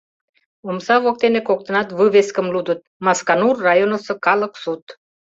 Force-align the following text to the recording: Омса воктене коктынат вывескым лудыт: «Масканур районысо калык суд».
Омса 0.67 0.95
воктене 1.03 1.41
коктынат 1.47 1.87
вывескым 1.97 2.47
лудыт: 2.53 2.79
«Масканур 3.05 3.55
районысо 3.67 4.13
калык 4.25 4.53
суд». 4.63 4.83